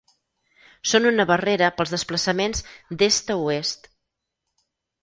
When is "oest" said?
3.47-3.89